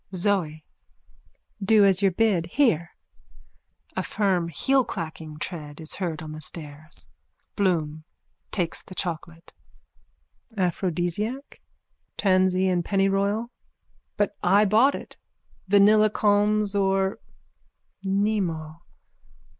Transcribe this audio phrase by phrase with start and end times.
[0.15, 0.63] ZOE:
[1.63, 2.47] Do as you're bid.
[2.47, 2.95] Here!
[3.95, 7.05] (A firm heelclacking tread is heard on the stairs.)
[7.55, 8.03] BLOOM:
[8.49, 9.53] (Takes the chocolate.)
[10.57, 11.61] Aphrodisiac?
[12.17, 13.51] Tansy and pennyroyal.
[14.17, 15.17] But I bought it.
[15.67, 17.19] Vanilla calms or?
[18.03, 18.81] Mnemo.